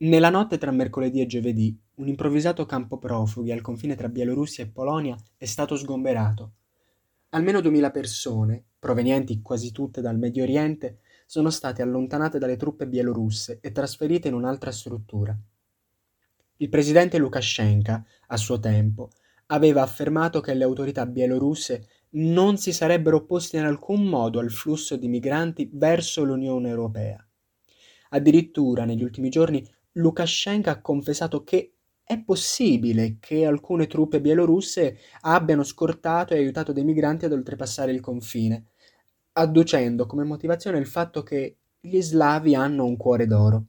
Nella 0.00 0.30
notte 0.30 0.58
tra 0.58 0.70
mercoledì 0.70 1.20
e 1.20 1.26
giovedì, 1.26 1.76
un 1.96 2.06
improvvisato 2.06 2.64
campo 2.66 2.98
profughi 2.98 3.50
al 3.50 3.62
confine 3.62 3.96
tra 3.96 4.08
Bielorussia 4.08 4.62
e 4.62 4.68
Polonia 4.68 5.16
è 5.36 5.44
stato 5.44 5.74
sgomberato. 5.74 6.52
Almeno 7.30 7.60
duemila 7.60 7.90
persone, 7.90 8.62
provenienti 8.78 9.42
quasi 9.42 9.72
tutte 9.72 10.00
dal 10.00 10.16
Medio 10.16 10.44
Oriente, 10.44 11.00
sono 11.26 11.50
state 11.50 11.82
allontanate 11.82 12.38
dalle 12.38 12.56
truppe 12.56 12.86
bielorusse 12.86 13.58
e 13.60 13.72
trasferite 13.72 14.28
in 14.28 14.34
un'altra 14.34 14.70
struttura. 14.70 15.36
Il 16.58 16.68
presidente 16.68 17.18
Lukashenko, 17.18 18.04
a 18.28 18.36
suo 18.36 18.60
tempo, 18.60 19.10
aveva 19.46 19.82
affermato 19.82 20.40
che 20.40 20.54
le 20.54 20.62
autorità 20.62 21.06
bielorusse 21.06 21.88
non 22.10 22.56
si 22.56 22.72
sarebbero 22.72 23.16
opposte 23.16 23.56
in 23.56 23.64
alcun 23.64 24.04
modo 24.04 24.38
al 24.38 24.52
flusso 24.52 24.94
di 24.94 25.08
migranti 25.08 25.68
verso 25.72 26.22
l'Unione 26.22 26.68
Europea. 26.68 27.20
Addirittura 28.10 28.84
negli 28.84 29.02
ultimi 29.02 29.28
giorni 29.28 29.68
Lukashenko 29.98 30.70
ha 30.70 30.80
confessato 30.80 31.42
che 31.42 31.72
è 32.04 32.22
possibile 32.22 33.18
che 33.20 33.44
alcune 33.44 33.86
truppe 33.86 34.20
bielorusse 34.20 34.98
abbiano 35.22 35.62
scortato 35.62 36.32
e 36.32 36.38
aiutato 36.38 36.72
dei 36.72 36.84
migranti 36.84 37.24
ad 37.24 37.32
oltrepassare 37.32 37.92
il 37.92 38.00
confine, 38.00 38.68
adducendo 39.32 40.06
come 40.06 40.24
motivazione 40.24 40.78
il 40.78 40.86
fatto 40.86 41.22
che 41.22 41.56
gli 41.80 42.00
slavi 42.00 42.54
hanno 42.54 42.84
un 42.84 42.96
cuore 42.96 43.26
d'oro. 43.26 43.64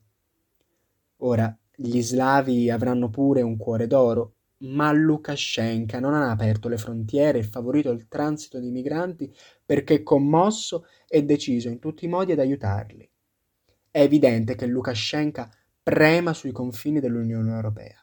Ora, 1.18 1.56
gli 1.76 2.02
slavi 2.02 2.70
avranno 2.70 3.10
pure 3.10 3.42
un 3.42 3.58
cuore 3.58 3.88
d'oro, 3.88 4.36
ma 4.60 4.92
Lukashenko 4.92 6.00
non 6.00 6.14
ha 6.14 6.30
aperto 6.30 6.70
le 6.70 6.78
frontiere 6.78 7.40
e 7.40 7.44
favorito 7.44 7.90
il 7.92 8.08
transito 8.08 8.60
di 8.60 8.70
migranti 8.70 9.34
perché 9.66 10.04
commosso 10.04 10.86
e 11.08 11.24
deciso 11.24 11.70
in 11.70 11.80
tutti 11.80 12.06
i 12.06 12.10
modi 12.10 12.34
ad 12.34 12.40
aiutarli. 12.40 13.10
È 13.92 14.02
evidente 14.02 14.56
che 14.56 14.66
Lukashenko 14.66 15.50
prema 15.90 16.36
sui 16.36 16.52
confini 16.52 17.00
dell'Unione 17.00 17.52
Europea. 17.52 18.00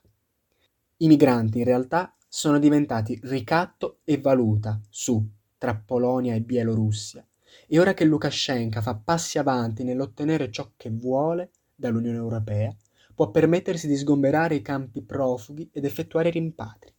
I 0.97 1.07
migranti 1.07 1.59
in 1.59 1.65
realtà 1.65 2.17
sono 2.27 2.59
diventati 2.59 3.17
ricatto 3.23 4.01
e 4.03 4.19
valuta 4.19 4.81
su 4.91 5.25
tra 5.57 5.77
Polonia 5.77 6.35
e 6.35 6.41
Bielorussia 6.41 7.25
e 7.69 7.79
ora 7.79 7.95
che 7.95 8.05
Lukashenko 8.05 8.81
fa 8.81 8.97
passi 8.97 9.39
avanti 9.39 9.85
nell'ottenere 9.85 10.51
ciò 10.51 10.73
che 10.77 10.91
vuole 10.91 11.51
dall'Unione 11.77 12.17
Europea, 12.17 12.75
può 13.15 13.31
permettersi 13.31 13.87
di 13.87 13.95
sgomberare 13.95 14.57
i 14.57 14.63
campi 14.63 15.01
profughi 15.03 15.71
ed 15.73 15.85
effettuare 15.85 16.31
rimpatri. 16.31 16.93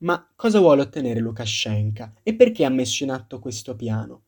Ma 0.00 0.30
cosa 0.36 0.58
vuole 0.58 0.82
ottenere 0.82 1.20
Lukashenko 1.20 2.16
e 2.22 2.34
perché 2.36 2.66
ha 2.66 2.70
messo 2.70 3.02
in 3.02 3.10
atto 3.10 3.38
questo 3.38 3.74
piano? 3.76 4.24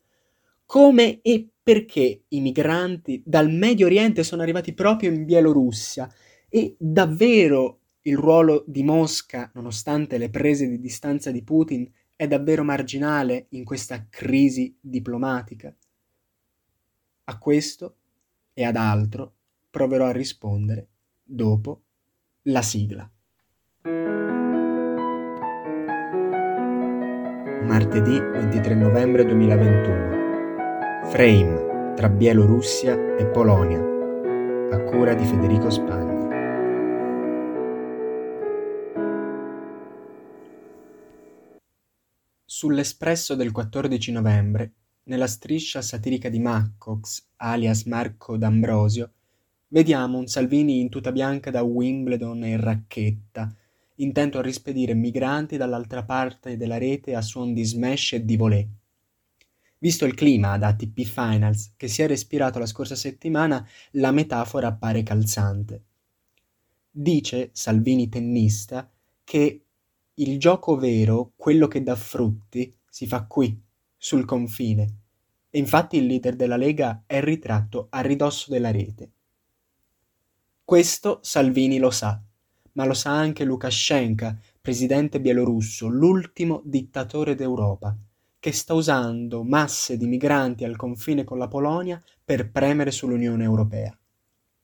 come 0.67 1.21
e 1.23 1.51
perché 1.65 2.25
i 2.29 2.41
migranti 2.41 3.23
dal 3.25 3.51
Medio 3.51 3.87
Oriente 3.87 4.23
sono 4.23 4.43
arrivati 4.43 4.75
proprio 4.75 5.11
in 5.11 5.25
Bielorussia 5.25 6.13
e 6.51 6.77
davvero 6.79 7.81
il 8.03 8.19
ruolo 8.19 8.65
di 8.67 8.83
Mosca, 8.83 9.51
nonostante 9.55 10.19
le 10.19 10.29
prese 10.29 10.69
di 10.69 10.79
distanza 10.79 11.31
di 11.31 11.43
Putin, 11.43 11.91
è 12.15 12.29
davvero 12.29 12.65
marginale 12.65 13.47
in 13.51 13.65
questa 13.65 14.07
crisi 14.11 14.77
diplomatica? 14.79 15.75
A 17.25 17.39
questo 17.39 17.97
e 18.53 18.63
ad 18.63 18.77
altro 18.77 19.33
proverò 19.71 20.05
a 20.05 20.13
rispondere 20.13 20.89
dopo 21.23 21.81
la 22.43 22.61
sigla. 22.61 23.11
Martedì 27.63 28.19
23 28.21 28.75
novembre 28.75 29.25
2021 29.25 30.24
Frame 31.11 31.95
tra 31.95 32.09
Bielorussia 32.09 33.17
e 33.17 33.27
Polonia, 33.27 33.79
a 34.75 34.83
cura 34.85 35.15
di 35.15 35.25
Federico 35.25 35.69
Spagni. 35.69 36.13
Sull'Espresso 42.45 43.35
del 43.35 43.53
14 43.53 44.13
novembre, 44.13 44.73
nella 45.05 45.27
striscia 45.27 45.83
satirica 45.83 46.31
di 46.31 46.41
Maccox, 46.41 47.27
alias 47.37 47.85
Marco 47.85 48.37
D'Ambrosio, 48.37 49.13
vediamo 49.69 50.19
un 50.19 50.27
Salvini 50.27 50.81
in 50.81 50.89
tuta 50.89 51.13
bianca 51.13 51.51
da 51.51 51.63
Wimbledon 51.63 52.45
e 52.45 52.57
racchetta, 52.57 53.55
intento 53.97 54.39
a 54.39 54.43
rispedire 54.43 54.95
migranti 54.95 55.59
dall'altra 55.59 56.03
parte 56.03 56.57
della 56.57 56.79
rete 56.79 57.15
a 57.15 57.21
suon 57.21 57.53
di 57.53 57.63
smash 57.63 58.15
e 58.15 58.25
di 58.25 58.37
volée. 58.37 58.69
Visto 59.85 60.07
il 60.07 60.15
clima 60.15 60.57
da 60.57 60.69
ATP 60.69 61.03
Finals 61.03 61.75
che 61.77 61.89
si 61.89 62.01
è 62.01 62.07
respirato 62.07 62.59
la 62.59 62.65
scorsa 62.65 62.95
settimana, 62.95 63.69
la 63.91 64.13
metafora 64.13 64.69
appare 64.69 65.03
calzante. 65.03 65.83
Dice 66.91 67.51
Salvini 67.53 68.09
tennista 68.09 68.91
che 69.23 69.65
il 70.15 70.39
gioco 70.39 70.77
vero, 70.77 71.33
quello 71.37 71.69
che 71.69 71.83
dà 71.83 71.97
frutti, 71.97 72.75
si 72.89 73.07
fa 73.07 73.25
qui, 73.27 73.61
sul 73.95 74.25
confine. 74.25 75.01
E 75.51 75.59
infatti 75.59 75.99
il 75.99 76.07
leader 76.07 76.35
della 76.35 76.57
Lega 76.57 77.03
è 77.05 77.21
ritratto 77.21 77.89
a 77.91 78.01
ridosso 78.01 78.51
della 78.51 78.71
rete. 78.71 79.11
Questo 80.65 81.19
Salvini 81.21 81.77
lo 81.77 81.91
sa, 81.91 82.19
ma 82.73 82.87
lo 82.87 82.95
sa 82.95 83.11
anche 83.11 83.45
Lukashenko, 83.45 84.35
presidente 84.63 85.21
bielorusso, 85.21 85.89
l'ultimo 85.89 86.63
dittatore 86.65 87.35
d'Europa 87.35 87.95
che 88.45 88.53
sta 88.53 88.75
usando 88.75 89.43
masse 89.43 89.97
di 89.97 90.07
migranti 90.07 90.65
al 90.65 90.77
confine 90.77 91.25
con 91.25 91.39
la 91.39 91.49
Polonia 91.49 91.99
per 92.23 92.51
premere 92.51 92.91
sull'Unione 92.91 93.43
Europea. 93.43 93.99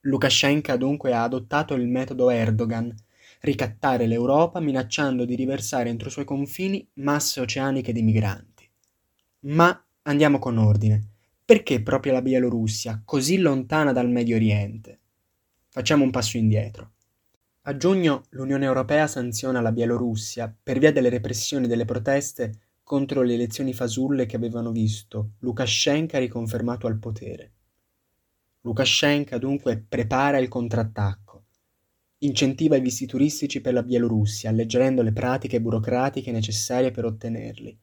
Lukashenko 0.00 0.76
dunque 0.76 1.14
ha 1.14 1.22
adottato 1.22 1.72
il 1.72 1.88
metodo 1.88 2.28
Erdogan, 2.28 2.94
ricattare 3.40 4.06
l'Europa 4.06 4.60
minacciando 4.60 5.24
di 5.24 5.34
riversare 5.34 5.88
entro 5.88 6.08
i 6.08 6.10
suoi 6.10 6.26
confini 6.26 6.86
masse 6.96 7.40
oceaniche 7.40 7.94
di 7.94 8.02
migranti. 8.02 8.68
Ma 9.46 9.82
andiamo 10.02 10.38
con 10.38 10.58
ordine. 10.58 11.02
Perché 11.42 11.80
proprio 11.80 12.12
la 12.12 12.20
Bielorussia, 12.20 13.00
così 13.02 13.38
lontana 13.38 13.92
dal 13.92 14.10
Medio 14.10 14.36
Oriente? 14.36 14.98
Facciamo 15.70 16.04
un 16.04 16.10
passo 16.10 16.36
indietro. 16.36 16.90
A 17.62 17.74
giugno 17.78 18.24
l'Unione 18.32 18.66
Europea 18.66 19.06
sanziona 19.06 19.62
la 19.62 19.72
Bielorussia 19.72 20.54
per 20.62 20.78
via 20.78 20.92
delle 20.92 21.08
repressioni 21.08 21.66
delle 21.66 21.86
proteste 21.86 22.68
contro 22.90 23.22
le 23.22 23.34
elezioni 23.34 23.72
fasulle 23.72 24.26
che 24.26 24.34
avevano 24.34 24.72
visto 24.72 25.34
Lukashenko 25.38 26.18
riconfermato 26.18 26.88
al 26.88 26.98
potere. 26.98 27.52
Lukashenko 28.62 29.38
dunque 29.38 29.78
prepara 29.78 30.38
il 30.38 30.48
contrattacco, 30.48 31.44
incentiva 32.18 32.74
i 32.74 32.80
visti 32.80 33.06
turistici 33.06 33.60
per 33.60 33.74
la 33.74 33.84
Bielorussia, 33.84 34.50
alleggerendo 34.50 35.02
le 35.02 35.12
pratiche 35.12 35.60
burocratiche 35.60 36.32
necessarie 36.32 36.90
per 36.90 37.04
ottenerli. 37.04 37.78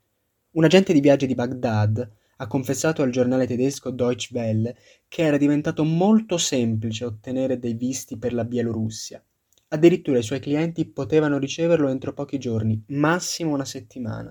Un 0.51 0.65
agente 0.65 0.91
di 0.91 0.99
viaggi 0.99 1.25
di 1.25 1.35
Baghdad 1.35 2.11
ha 2.35 2.47
confessato 2.47 3.01
al 3.01 3.09
giornale 3.09 3.47
tedesco 3.47 3.91
Deutsche 3.91 4.37
Welle 4.37 4.75
che 5.07 5.21
era 5.21 5.37
diventato 5.37 5.85
molto 5.85 6.37
semplice 6.37 7.05
ottenere 7.05 7.59
dei 7.59 7.75
visti 7.75 8.17
per 8.17 8.33
la 8.33 8.43
Bielorussia. 8.43 9.23
Addirittura 9.69 10.17
i 10.17 10.23
suoi 10.23 10.41
clienti 10.41 10.85
potevano 10.85 11.37
riceverlo 11.37 11.87
entro 11.87 12.11
pochi 12.11 12.37
giorni, 12.37 12.83
massimo 12.87 13.53
una 13.53 13.63
settimana. 13.63 14.29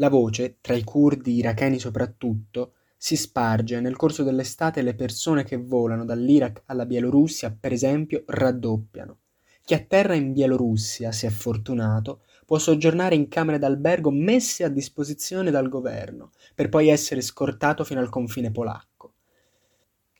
La 0.00 0.08
voce, 0.08 0.56
tra 0.62 0.72
i 0.72 0.82
curdi 0.82 1.34
iracheni 1.34 1.78
soprattutto, 1.78 2.72
si 2.96 3.16
sparge 3.16 3.76
e 3.76 3.80
nel 3.80 3.96
corso 3.96 4.22
dell'estate 4.22 4.80
le 4.80 4.94
persone 4.94 5.44
che 5.44 5.58
volano 5.58 6.06
dall'Iraq 6.06 6.62
alla 6.66 6.86
Bielorussia, 6.86 7.54
per 7.58 7.72
esempio, 7.72 8.22
raddoppiano. 8.26 9.18
Chi 9.62 9.74
atterra 9.74 10.14
in 10.14 10.32
Bielorussia, 10.32 11.12
se 11.12 11.26
è 11.26 11.30
fortunato, 11.30 12.22
può 12.46 12.58
soggiornare 12.58 13.14
in 13.14 13.28
camere 13.28 13.58
d'albergo 13.58 14.10
messe 14.10 14.64
a 14.64 14.68
disposizione 14.68 15.50
dal 15.50 15.68
governo, 15.68 16.30
per 16.54 16.70
poi 16.70 16.88
essere 16.88 17.20
scortato 17.20 17.84
fino 17.84 18.00
al 18.00 18.08
confine 18.08 18.50
polacco. 18.50 19.12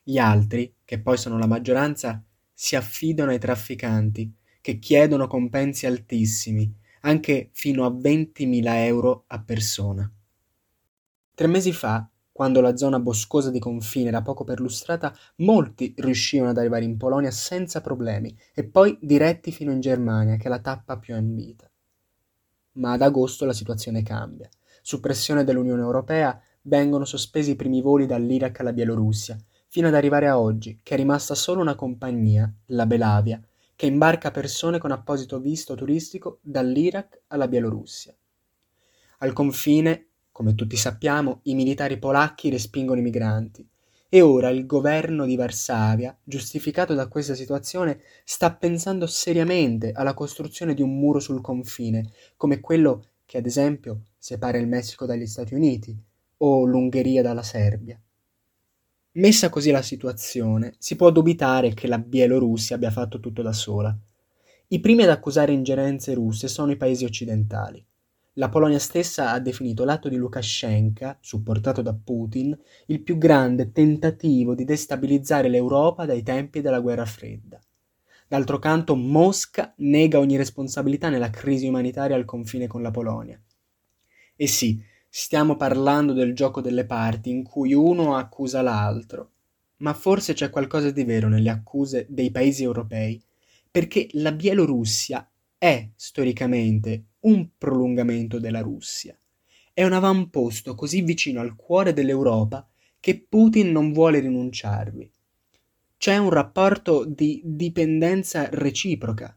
Gli 0.03 0.19
altri, 0.19 0.75
che 0.85 1.01
poi 1.01 1.17
sono 1.17 1.39
la 1.39 1.47
maggioranza, 1.47 2.23
si 2.53 2.77
affidano 2.77 3.31
ai 3.31 3.39
trafficanti, 3.39 4.31
che 4.61 4.79
chiedono 4.79 5.27
compensi 5.27 5.87
altissimi 5.87 6.71
anche 7.01 7.51
fino 7.53 7.85
a 7.85 7.91
20.000 7.91 8.63
euro 8.85 9.25
a 9.29 9.43
persona. 9.43 10.11
Tre 11.35 11.47
mesi 11.47 11.73
fa, 11.73 12.09
quando 12.33 12.61
la 12.61 12.77
zona 12.77 12.99
boscosa 12.99 13.51
di 13.51 13.59
confine 13.59 14.09
era 14.09 14.23
poco 14.23 14.45
perlustrata, 14.45 15.15
molti 15.37 15.95
riuscivano 15.99 16.51
ad 16.51 16.59
arrivare 16.59 16.85
in 16.85 16.97
Polonia 16.97 17.31
senza 17.31 17.81
problemi 17.81 18.35
e 18.55 18.65
poi 18.65 18.97
diretti 19.01 19.53
fino 19.53 19.73
in 19.73 19.81
Germania, 19.81 20.37
che 20.37 20.45
è 20.45 20.49
la 20.49 20.61
tappa 20.61 20.99
più 20.99 21.15
ambita. 21.15 21.71
Ma 22.73 22.93
ad 22.93 23.03
agosto 23.03 23.45
la 23.45 23.53
situazione 23.53 24.03
cambia. 24.03 24.49
Su 24.83 25.01
pressione 25.01 25.45
dell'Unione 25.45 25.83
Europea 25.83 26.41
vengono 26.63 27.05
sospesi 27.05 27.51
i 27.51 27.57
primi 27.57 27.83
voli 27.83 28.07
dall'Iraq 28.07 28.61
alla 28.61 28.73
Bielorussia, 28.73 29.39
fino 29.69 29.89
ad 29.89 29.95
arrivare 29.95 30.27
a 30.27 30.39
oggi, 30.39 30.81
che 30.83 30.95
è 30.95 30.97
rimasta 30.97 31.35
solo 31.35 31.61
una 31.61 31.75
compagnia, 31.75 32.53
la 32.67 32.87
Belavia, 32.87 33.41
che 33.81 33.87
imbarca 33.87 34.31
persone 34.31 34.77
con 34.77 34.91
apposito 34.91 35.41
visto 35.41 35.75
turistico 35.75 36.41
dall'Iraq 36.43 37.23
alla 37.29 37.49
Bielorussia. 37.49 38.15
Al 39.21 39.33
confine, 39.33 40.09
come 40.31 40.55
tutti 40.55 40.77
sappiamo, 40.77 41.41
i 41.45 41.55
militari 41.55 41.99
polacchi 41.99 42.51
respingono 42.51 43.01
i 43.01 43.03
migranti, 43.03 43.67
E 44.11 44.21
ora 44.21 44.51
il 44.51 44.67
governo 44.67 45.25
di 45.25 45.35
Varsavia, 45.35 46.15
giustificato 46.23 46.93
da 46.93 47.09
questa 47.09 47.35
situazione, 47.35 48.03
sta 48.23 48.53
pensando 48.55 49.07
seriamente 49.07 49.93
alla 49.93 50.13
costruzione 50.13 50.75
di 50.75 50.83
un 50.83 50.99
muro 50.99 51.19
sul 51.19 51.41
confine, 51.41 52.13
come 52.37 52.61
quello 52.61 53.03
che 53.25 53.39
ad 53.39 53.47
esempio 53.47 54.03
separa 54.19 54.59
il 54.59 54.69
Messico 54.69 55.07
dagli 55.07 55.27
Stati 55.27 55.55
Uniti 55.55 55.99
o 56.37 56.67
l'Ungheria 56.67 57.23
dalla 57.23 57.43
Serbia. 57.43 57.99
Messa 59.21 59.51
così 59.51 59.71
la 59.71 59.83
situazione, 59.83 60.73
si 60.79 60.97
può 60.97 61.11
dubitare 61.11 61.75
che 61.75 61.87
la 61.87 61.99
Bielorussia 61.99 62.77
abbia 62.77 62.91
fatto 62.91 63.21
tutto 63.21 63.43
da 63.43 63.53
sola. 63.53 63.95
I 64.69 64.81
primi 64.81 65.03
ad 65.03 65.11
accusare 65.11 65.53
ingerenze 65.53 66.15
russe 66.15 66.49
sono 66.49 66.73
i 66.73 66.79
paesi 66.79 67.05
occidentali. 67.05 67.85
La 68.35 68.49
Polonia 68.49 68.79
stessa 68.79 69.33
ha 69.33 69.39
definito 69.39 69.85
l'atto 69.85 70.09
di 70.09 70.17
Lukashenko, 70.17 71.19
supportato 71.21 71.83
da 71.83 71.93
Putin, 71.93 72.59
il 72.87 73.03
più 73.03 73.19
grande 73.19 73.73
tentativo 73.73 74.55
di 74.55 74.65
destabilizzare 74.65 75.51
l'Europa 75.51 76.07
dai 76.07 76.23
tempi 76.23 76.63
della 76.63 76.81
guerra 76.81 77.05
fredda. 77.05 77.61
D'altro 78.27 78.59
canto, 78.59 78.97
Mosca 78.97 79.75
nega 79.79 80.19
ogni 80.19 80.39
responsabilità 80.39 81.11
nella 81.11 81.29
crisi 81.29 81.67
umanitaria 81.67 82.17
al 82.17 82.25
confine 82.25 82.67
con 82.67 82.81
la 82.81 82.91
Polonia. 82.91 83.39
E 84.35 84.47
sì, 84.47 84.83
stiamo 85.13 85.57
parlando 85.57 86.13
del 86.13 86.35
gioco 86.35 86.61
delle 86.61 86.87
parti 86.87 87.31
in 87.31 87.43
cui 87.43 87.75
uno 87.75 88.15
accusa 88.15 88.63
l'altro, 88.63 89.33
ma 89.79 89.93
forse 89.93 90.35
c'è 90.35 90.51
qualcosa 90.51 90.93
di 90.93 91.03
vero 91.03 91.29
nelle 91.29 91.51
accuse 91.51 92.07
dei 92.09 92.31
paesi 92.31 92.63
europei, 92.63 93.21
perché 93.69 94.09
la 94.13 94.31
Bielorussia 94.31 95.29
è 95.59 95.89
storicamente 95.97 97.07
un 97.21 97.49
prolungamento 97.59 98.39
della 98.39 98.61
Russia. 98.61 99.19
È 99.73 99.85
un 99.85 99.93
avamposto 99.93 100.75
così 100.75 101.03
vicino 101.03 101.41
al 101.41 101.57
cuore 101.57 101.93
dell'Europa 101.93 102.67
che 103.01 103.27
Putin 103.29 103.73
non 103.73 103.93
vuole 103.93 104.21
rinunciarvi. 104.21 105.11
C'è 105.97 106.17
un 106.17 106.31
rapporto 106.31 107.05
di 107.05 107.43
dipendenza 107.45 108.49
reciproca. 108.51 109.37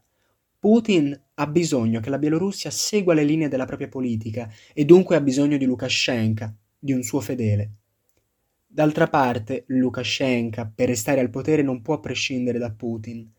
Putin 0.58 1.20
ha 1.34 1.46
bisogno 1.46 2.00
che 2.00 2.10
la 2.10 2.18
Bielorussia 2.18 2.70
segua 2.70 3.14
le 3.14 3.24
linee 3.24 3.48
della 3.48 3.64
propria 3.64 3.88
politica 3.88 4.50
e 4.72 4.84
dunque 4.84 5.16
ha 5.16 5.20
bisogno 5.20 5.56
di 5.56 5.64
Lukashenko, 5.64 6.52
di 6.78 6.92
un 6.92 7.02
suo 7.02 7.20
fedele. 7.20 7.70
D'altra 8.66 9.08
parte, 9.08 9.64
Lukashenko, 9.68 10.72
per 10.74 10.88
restare 10.88 11.20
al 11.20 11.30
potere, 11.30 11.62
non 11.62 11.82
può 11.82 12.00
prescindere 12.00 12.58
da 12.58 12.70
Putin. 12.72 13.30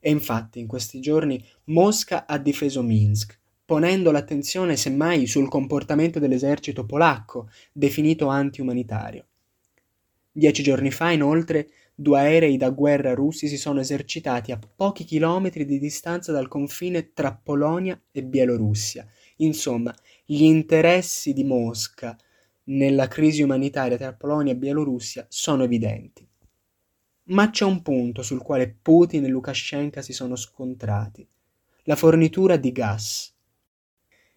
E 0.00 0.10
infatti, 0.10 0.60
in 0.60 0.66
questi 0.66 1.00
giorni, 1.00 1.44
Mosca 1.64 2.26
ha 2.26 2.38
difeso 2.38 2.82
Minsk, 2.82 3.38
ponendo 3.64 4.10
l'attenzione 4.10 4.76
semmai 4.76 5.26
sul 5.26 5.48
comportamento 5.48 6.18
dell'esercito 6.18 6.84
polacco, 6.84 7.48
definito 7.72 8.28
anti-umanitario. 8.28 9.26
Dieci 10.30 10.62
giorni 10.62 10.90
fa, 10.90 11.10
inoltre, 11.10 11.68
due 11.94 12.18
aerei 12.18 12.56
da 12.56 12.70
guerra 12.70 13.14
russi 13.14 13.46
si 13.46 13.56
sono 13.56 13.80
esercitati 13.80 14.50
a 14.50 14.58
pochi 14.58 15.04
chilometri 15.04 15.64
di 15.64 15.78
distanza 15.78 16.32
dal 16.32 16.48
confine 16.48 17.12
tra 17.12 17.32
Polonia 17.40 18.00
e 18.10 18.24
Bielorussia. 18.24 19.06
Insomma, 19.36 19.94
gli 20.24 20.42
interessi 20.42 21.32
di 21.32 21.44
Mosca 21.44 22.16
nella 22.64 23.08
crisi 23.08 23.42
umanitaria 23.42 23.96
tra 23.96 24.12
Polonia 24.14 24.52
e 24.52 24.56
Bielorussia 24.56 25.26
sono 25.28 25.64
evidenti. 25.64 26.26
Ma 27.26 27.50
c'è 27.50 27.64
un 27.64 27.80
punto 27.82 28.22
sul 28.22 28.42
quale 28.42 28.76
Putin 28.80 29.24
e 29.24 29.28
Lukashenko 29.28 30.02
si 30.02 30.12
sono 30.12 30.36
scontrati, 30.36 31.26
la 31.84 31.96
fornitura 31.96 32.56
di 32.56 32.72
gas. 32.72 33.33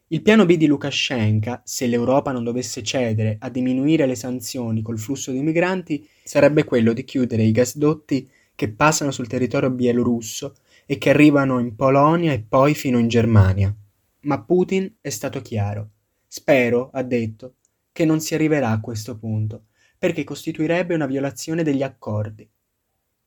Il 0.09 0.21
piano 0.21 0.45
B 0.45 0.55
di 0.55 0.67
Lukashenko, 0.67 1.59
se 1.65 1.85
l'Europa 1.85 2.31
non 2.31 2.45
dovesse 2.45 2.81
cedere 2.81 3.35
a 3.41 3.49
diminuire 3.49 4.05
le 4.05 4.15
sanzioni 4.15 4.81
col 4.81 4.97
flusso 4.97 5.33
di 5.33 5.41
migranti, 5.41 6.07
sarebbe 6.23 6.63
quello 6.63 6.93
di 6.93 7.03
chiudere 7.03 7.43
i 7.43 7.51
gasdotti 7.51 8.29
che 8.55 8.69
passano 8.71 9.11
sul 9.11 9.27
territorio 9.27 9.69
bielorusso 9.69 10.55
e 10.85 10.97
che 10.97 11.09
arrivano 11.09 11.59
in 11.59 11.75
Polonia 11.75 12.31
e 12.31 12.39
poi 12.39 12.73
fino 12.73 12.99
in 12.99 13.09
Germania. 13.09 13.75
Ma 14.21 14.41
Putin 14.41 14.95
è 15.01 15.09
stato 15.09 15.41
chiaro. 15.41 15.89
Spero, 16.25 16.89
ha 16.93 17.03
detto, 17.03 17.55
che 17.91 18.05
non 18.05 18.21
si 18.21 18.33
arriverà 18.33 18.69
a 18.69 18.79
questo 18.79 19.17
punto, 19.17 19.65
perché 19.97 20.23
costituirebbe 20.23 20.95
una 20.95 21.05
violazione 21.05 21.63
degli 21.63 21.83
accordi. 21.83 22.49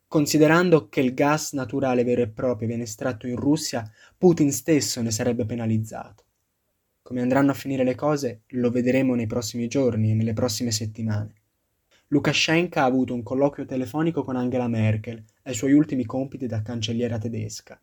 Considerando 0.08 0.88
che 0.88 1.00
il 1.02 1.12
gas 1.12 1.52
naturale 1.52 2.04
vero 2.04 2.22
e 2.22 2.28
proprio 2.28 2.68
viene 2.68 2.84
estratto 2.84 3.26
in 3.26 3.36
Russia, 3.36 3.86
Putin 4.16 4.50
stesso 4.50 5.02
ne 5.02 5.10
sarebbe 5.10 5.44
penalizzato. 5.44 6.24
Come 7.10 7.22
andranno 7.22 7.50
a 7.50 7.54
finire 7.54 7.82
le 7.82 7.96
cose 7.96 8.42
lo 8.50 8.70
vedremo 8.70 9.16
nei 9.16 9.26
prossimi 9.26 9.66
giorni 9.66 10.12
e 10.12 10.14
nelle 10.14 10.32
prossime 10.32 10.70
settimane. 10.70 11.34
Lukashenko 12.06 12.78
ha 12.78 12.84
avuto 12.84 13.14
un 13.14 13.24
colloquio 13.24 13.66
telefonico 13.66 14.22
con 14.22 14.36
Angela 14.36 14.68
Merkel 14.68 15.20
ai 15.42 15.54
suoi 15.54 15.72
ultimi 15.72 16.04
compiti 16.04 16.46
da 16.46 16.62
cancelliera 16.62 17.18
tedesca. 17.18 17.80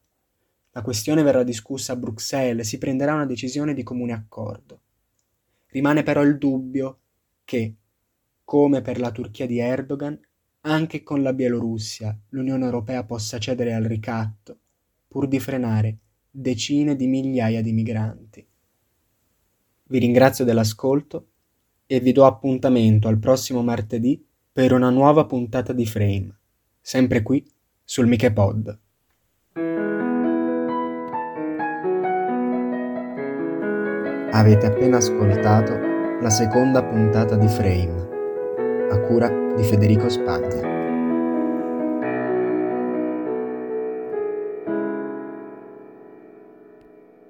La 0.71 0.81
questione 0.81 1.23
verrà 1.23 1.43
discussa 1.43 1.91
a 1.91 1.95
Bruxelles 1.97 2.65
e 2.65 2.69
si 2.69 2.77
prenderà 2.77 3.15
una 3.15 3.25
decisione 3.25 3.73
di 3.73 3.83
comune 3.83 4.13
accordo. 4.13 4.79
Rimane 5.71 6.03
però 6.03 6.23
il 6.23 6.37
dubbio 6.37 6.99
che, 7.43 7.75
come 8.45 8.81
per 8.81 8.97
la 8.97 9.11
Turchia 9.11 9.45
di 9.45 9.59
Erdogan, 9.59 10.17
anche 10.61 11.03
con 11.03 11.21
la 11.21 11.33
Bielorussia 11.33 12.17
l'Unione 12.29 12.63
Europea 12.63 13.03
possa 13.03 13.39
cedere 13.39 13.73
al 13.73 13.83
ricatto, 13.83 14.57
pur 15.05 15.27
di 15.27 15.41
frenare 15.41 15.97
decine 16.31 16.95
di 16.95 17.07
migliaia 17.07 17.61
di 17.61 17.73
migranti. 17.73 18.47
Vi 19.89 19.99
ringrazio 19.99 20.43
dell'ascolto 20.43 21.27
e 21.85 22.01
vi 22.01 22.11
do 22.11 22.25
appuntamento 22.25 23.07
al 23.07 23.19
prossimo 23.19 23.63
martedì 23.63 24.21
per 24.51 24.73
una 24.73 24.89
nuova 24.89 25.25
puntata 25.25 25.71
di 25.71 25.85
Frame, 25.85 26.35
sempre 26.81 27.21
qui 27.21 27.45
sul 27.83 28.07
Michepod. 28.07 28.79
Avete 34.31 34.65
appena 34.65 34.97
ascoltato 34.97 35.73
la 36.21 36.29
seconda 36.29 36.83
puntata 36.83 37.37
di 37.37 37.47
Frame, 37.47 38.89
a 38.91 38.99
cura 38.99 39.29
di 39.55 39.63
Federico 39.63 40.09
Spagna. 40.09 40.76